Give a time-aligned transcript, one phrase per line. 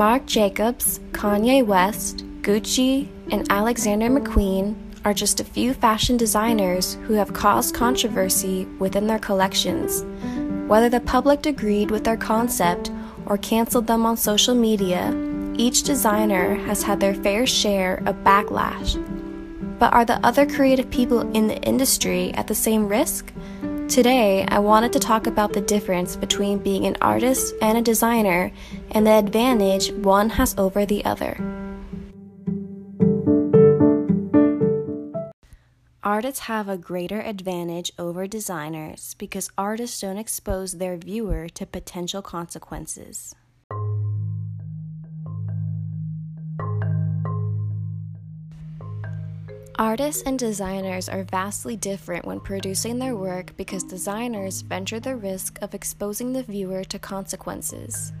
[0.00, 7.12] Marc Jacobs, Kanye West, Gucci, and Alexander McQueen are just a few fashion designers who
[7.12, 10.02] have caused controversy within their collections.
[10.70, 12.90] Whether the public agreed with their concept
[13.26, 15.12] or canceled them on social media,
[15.58, 18.96] each designer has had their fair share of backlash.
[19.78, 23.30] But are the other creative people in the industry at the same risk?
[23.90, 28.52] Today, I wanted to talk about the difference between being an artist and a designer
[28.92, 31.34] and the advantage one has over the other.
[36.04, 42.22] Artists have a greater advantage over designers because artists don't expose their viewer to potential
[42.22, 43.34] consequences.
[49.80, 55.58] Artists and designers are vastly different when producing their work because designers venture the risk
[55.62, 58.12] of exposing the viewer to consequences.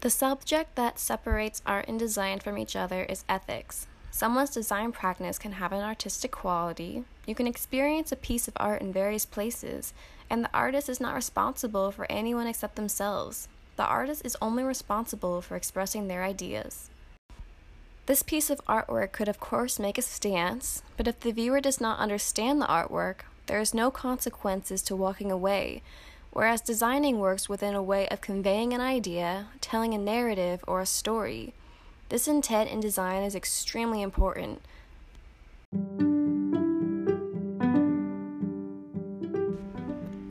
[0.00, 3.86] The subject that separates art and design from each other is ethics.
[4.10, 7.04] Someone's design practice can have an artistic quality.
[7.24, 9.94] You can experience a piece of art in various places,
[10.28, 13.46] and the artist is not responsible for anyone except themselves.
[13.80, 16.90] The artist is only responsible for expressing their ideas.
[18.04, 21.80] This piece of artwork could, of course, make a stance, but if the viewer does
[21.80, 25.80] not understand the artwork, there is no consequences to walking away,
[26.30, 30.84] whereas designing works within a way of conveying an idea, telling a narrative, or a
[30.84, 31.54] story.
[32.10, 34.60] This intent in design is extremely important.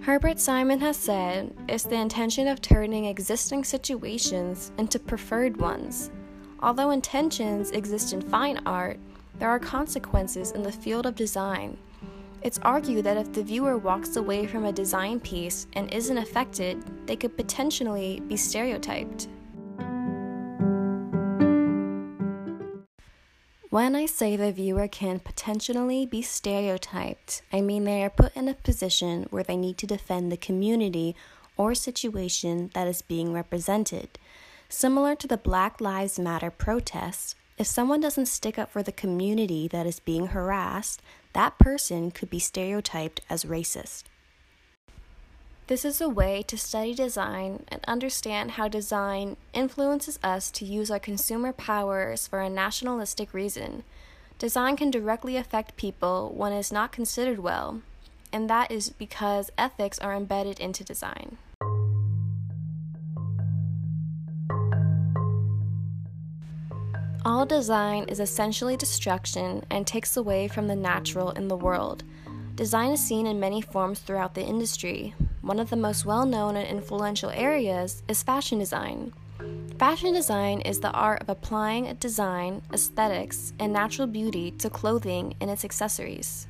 [0.09, 6.09] Herbert Simon has said it's the intention of turning existing situations into preferred ones.
[6.61, 8.99] Although intentions exist in fine art,
[9.37, 11.77] there are consequences in the field of design.
[12.41, 16.83] It's argued that if the viewer walks away from a design piece and isn't affected,
[17.05, 19.27] they could potentially be stereotyped.
[23.71, 28.47] When I say the viewer can potentially be stereotyped, I mean they are put in
[28.47, 31.15] a position where they need to defend the community
[31.55, 34.17] or situation that is being represented.
[34.69, 39.67] Similar to the Black Lives Matter protests, if someone doesn't stick up for the community
[39.67, 40.99] that is being harassed,
[41.33, 44.05] that person could be stereotyped as racist.
[45.69, 50.89] This is a way to study design and understand how design influences us to use
[50.89, 53.83] our consumer powers for a nationalistic reason.
[54.39, 57.83] Design can directly affect people when it is not considered well,
[58.33, 61.37] and that is because ethics are embedded into design.
[67.23, 72.03] All design is essentially destruction and takes away from the natural in the world.
[72.55, 75.13] Design is seen in many forms throughout the industry.
[75.41, 79.13] One of the most well known and influential areas is fashion design.
[79.77, 85.49] Fashion design is the art of applying design, aesthetics, and natural beauty to clothing and
[85.49, 86.45] its accessories.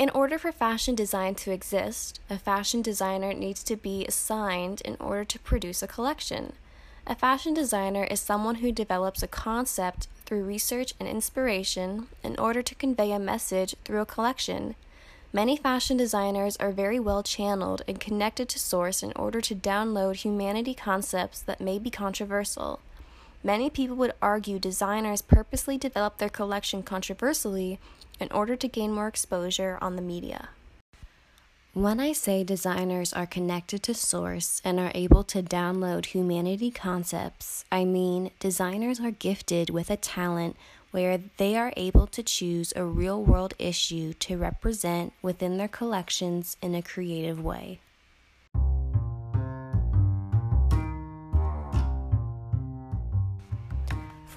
[0.00, 4.96] In order for fashion design to exist, a fashion designer needs to be assigned in
[4.98, 6.54] order to produce a collection.
[7.10, 12.62] A fashion designer is someone who develops a concept through research and inspiration in order
[12.62, 14.76] to convey a message through a collection.
[15.32, 20.22] Many fashion designers are very well channeled and connected to source in order to download
[20.22, 22.78] humanity concepts that may be controversial.
[23.42, 27.80] Many people would argue designers purposely develop their collection controversially
[28.20, 30.50] in order to gain more exposure on the media.
[31.72, 37.64] When I say designers are connected to source and are able to download humanity concepts,
[37.70, 40.56] I mean designers are gifted with a talent
[40.90, 46.56] where they are able to choose a real world issue to represent within their collections
[46.60, 47.78] in a creative way.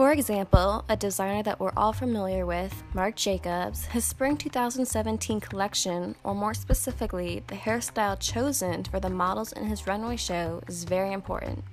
[0.03, 6.15] For example, a designer that we're all familiar with, Marc Jacobs, his spring 2017 collection,
[6.25, 11.13] or more specifically, the hairstyle chosen for the models in his runway show, is very
[11.13, 11.63] important.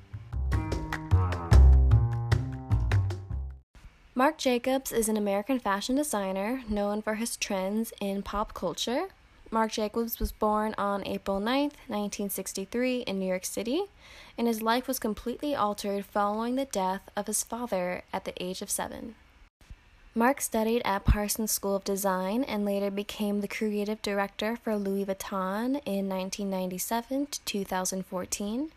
[4.14, 9.08] Marc Jacobs is an American fashion designer known for his trends in pop culture,
[9.52, 13.82] Marc Jacobs was born on April 9, 1963, in New York City,
[14.38, 18.62] and his life was completely altered following the death of his father at the age
[18.62, 19.16] of seven.
[20.14, 25.04] Marc studied at Parsons School of Design and later became the creative director for Louis
[25.04, 28.70] Vuitton in 1997 to 2014.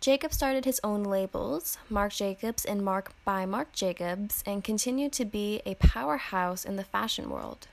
[0.00, 5.24] Jacob started his own labels, Marc Jacobs and Marc by Marc Jacobs, and continued to
[5.24, 7.66] be a powerhouse in the fashion world.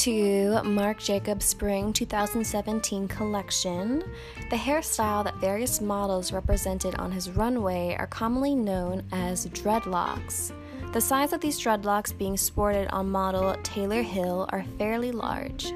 [0.00, 4.02] To Marc Jacobs Spring 2017 collection,
[4.48, 10.52] the hairstyle that various models represented on his runway are commonly known as dreadlocks.
[10.94, 15.74] The size of these dreadlocks being sported on model Taylor Hill are fairly large.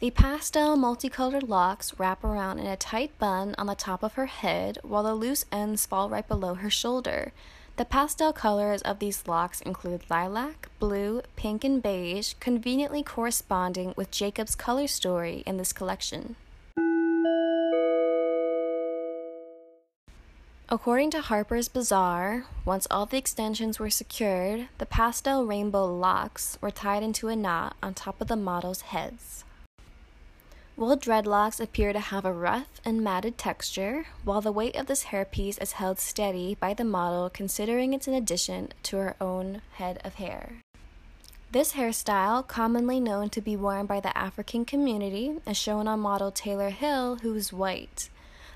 [0.00, 4.26] The pastel multicolored locks wrap around in a tight bun on the top of her
[4.26, 7.32] head while the loose ends fall right below her shoulder.
[7.76, 14.10] The pastel colors of these locks include lilac, blue, pink, and beige, conveniently corresponding with
[14.10, 16.36] Jacob's color story in this collection.
[20.68, 26.70] According to Harper's Bazaar, once all the extensions were secured, the pastel rainbow locks were
[26.70, 29.44] tied into a knot on top of the model's heads.
[30.80, 35.04] Wool dreadlocks appear to have a rough and matted texture, while the weight of this
[35.04, 40.00] hairpiece is held steady by the model considering it's an addition to her own head
[40.04, 40.62] of hair.
[41.52, 46.30] This hairstyle, commonly known to be worn by the African community, is shown on model
[46.30, 48.08] Taylor Hill, who is white.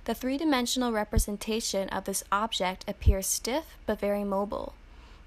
[0.06, 4.72] The three dimensional representation of this object appears stiff but very mobile.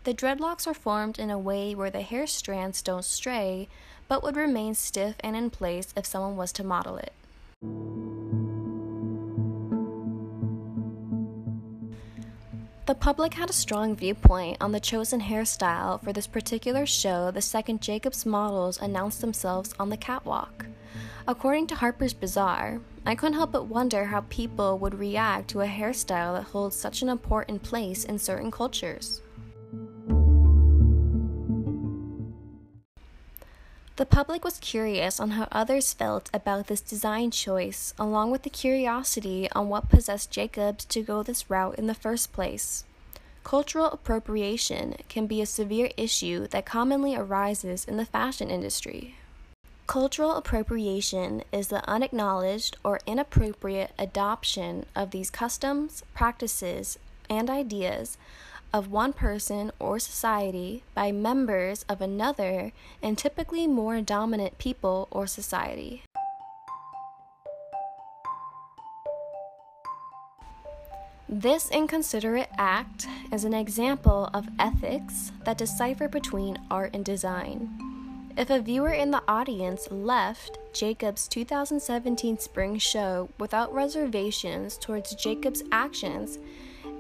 [0.08, 3.68] The dreadlocks are formed in a way where the hair strands don't stray,
[4.08, 7.12] but would remain stiff and in place if someone was to model it.
[12.86, 17.42] The public had a strong viewpoint on the chosen hairstyle for this particular show the
[17.42, 20.68] second Jacobs models announced themselves on the catwalk.
[21.28, 25.68] According to Harper's Bazaar, I couldn't help but wonder how people would react to a
[25.68, 29.22] hairstyle that holds such an important place in certain cultures.
[33.98, 38.50] The public was curious on how others felt about this design choice, along with the
[38.52, 42.84] curiosity on what possessed Jacobs to go this route in the first place.
[43.44, 49.16] Cultural appropriation can be a severe issue that commonly arises in the fashion industry.
[49.88, 57.00] Cultural appropriation is the unacknowledged or inappropriate adoption of these customs, practices,
[57.32, 58.16] and ideas
[58.74, 62.72] of one person or society by members of another
[63.02, 66.04] and typically more dominant people or society.
[71.30, 77.70] This inconsiderate act is an example of ethics that decipher between art and design.
[78.38, 85.64] If a viewer in the audience left Jacob's 2017 spring show without reservations towards Jacob's
[85.72, 86.38] actions,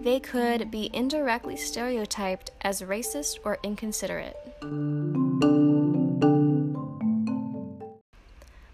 [0.01, 4.38] they could be indirectly stereotyped as racist or inconsiderate.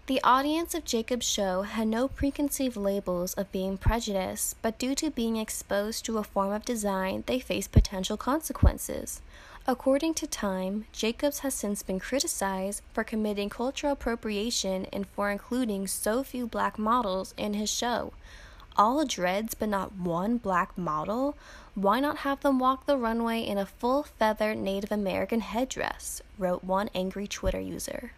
[0.06, 5.10] The audience of Jacob's show had no preconceived labels of being prejudiced, but due to
[5.10, 9.22] being exposed to a form of design, they faced potential consequences.
[9.66, 15.86] According to Time, Jacobs has since been criticized for committing cultural appropriation and for including
[15.86, 18.12] so few black models in his show
[18.76, 21.36] all dreads but not one black model,
[21.74, 26.22] why not have them walk the runway in a full feather Native American headdress?
[26.38, 28.12] wrote one angry Twitter user.